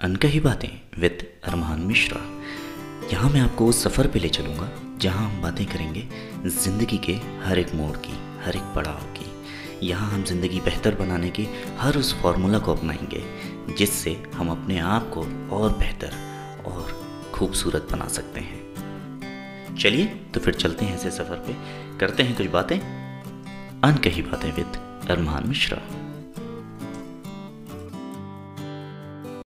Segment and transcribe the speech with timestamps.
[0.00, 0.68] अनकही बातें
[1.00, 2.20] विद अरमान मिश्रा।
[3.12, 4.68] यहाँ मैं आपको उस सफ़र पे ले चलूँगा,
[5.00, 6.04] जहाँ हम बातें करेंगे
[6.46, 7.12] ज़िंदगी के
[7.44, 11.46] हर एक मोड़ की, हर एक पड़ाव की। यहाँ हम ज़िंदगी बेहतर बनाने के
[11.78, 13.22] हर उस फार्मूला को अपनाएँगे,
[13.78, 15.26] जिससे हम अपने आप को
[15.56, 16.16] और बेहतर
[16.66, 16.98] और
[17.34, 22.46] खूबसूरत बना सकते हैं। चलिए तो फिर चलते हैं ऐसे सफ़र पे। करते हैं कुछ
[22.46, 25.99] बातें। अनकही बातें विद अरमान मिश्रा।